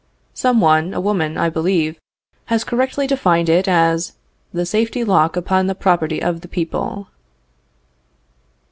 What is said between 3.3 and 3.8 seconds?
it